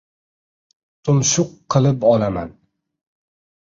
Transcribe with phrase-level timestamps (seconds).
[1.07, 2.49] Tumshuq qilib olaman!